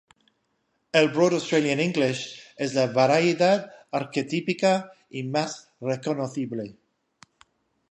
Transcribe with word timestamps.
El 1.01 1.09
Broad 1.15 1.33
Australian 1.37 1.79
English 1.79 2.39
es 2.57 2.73
la 2.73 2.87
variedad 2.87 3.71
arquetípica 3.91 4.93
y 5.11 5.23
más 5.25 5.69
reconocible. 5.79 6.75